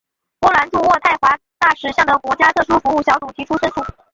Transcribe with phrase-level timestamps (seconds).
[0.39, 3.83] 波兰驻渥太华大使向的国家特殊服务小组提出申诉。